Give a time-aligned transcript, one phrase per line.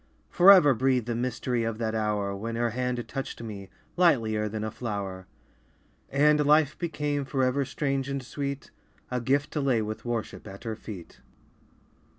[0.31, 4.71] Forever breathe the mystery of that hour When her hand touched me, lightlier than a
[4.71, 5.27] flower,
[6.09, 8.71] And life became forever strange and sweet,
[9.11, 11.21] A gift to lay with worship at her feet.